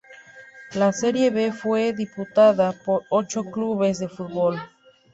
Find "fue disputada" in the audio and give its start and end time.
1.51-2.71